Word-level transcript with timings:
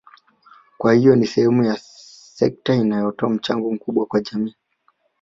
Kwa 0.77 0.93
hiyo 0.93 1.15
ni 1.15 1.27
sehemu 1.27 1.71
au 1.71 1.77
sekta 1.79 2.73
inayotoa 2.75 3.29
mchango 3.29 3.71
mkubwa 3.71 4.05
kwa 4.05 4.21
jamii 4.21 4.55